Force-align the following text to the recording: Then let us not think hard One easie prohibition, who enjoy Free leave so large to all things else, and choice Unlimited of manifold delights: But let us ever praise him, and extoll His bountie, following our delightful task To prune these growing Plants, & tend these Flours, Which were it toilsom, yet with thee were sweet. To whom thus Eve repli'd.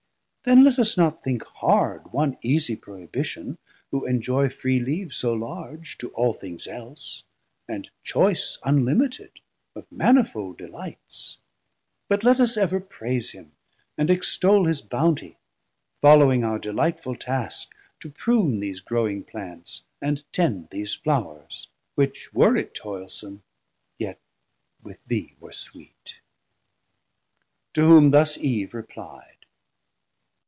Then 0.43 0.63
let 0.63 0.79
us 0.79 0.97
not 0.97 1.21
think 1.23 1.43
hard 1.43 2.11
One 2.13 2.35
easie 2.41 2.75
prohibition, 2.75 3.59
who 3.91 4.07
enjoy 4.07 4.49
Free 4.49 4.79
leave 4.79 5.13
so 5.13 5.33
large 5.33 5.99
to 5.99 6.09
all 6.15 6.33
things 6.33 6.67
else, 6.67 7.25
and 7.67 7.91
choice 8.03 8.57
Unlimited 8.65 9.39
of 9.75 9.85
manifold 9.91 10.57
delights: 10.57 11.37
But 12.07 12.23
let 12.23 12.39
us 12.39 12.57
ever 12.57 12.79
praise 12.79 13.33
him, 13.33 13.51
and 13.99 14.09
extoll 14.09 14.65
His 14.67 14.81
bountie, 14.81 15.37
following 15.97 16.43
our 16.43 16.57
delightful 16.57 17.15
task 17.15 17.75
To 17.99 18.09
prune 18.09 18.59
these 18.61 18.79
growing 18.81 19.23
Plants, 19.23 19.83
& 20.09 20.31
tend 20.33 20.69
these 20.71 20.95
Flours, 20.95 21.67
Which 21.93 22.33
were 22.33 22.57
it 22.57 22.73
toilsom, 22.73 23.43
yet 23.99 24.19
with 24.81 24.97
thee 25.05 25.35
were 25.39 25.53
sweet. 25.53 26.17
To 27.75 27.83
whom 27.83 28.09
thus 28.09 28.39
Eve 28.39 28.71
repli'd. 28.71 29.27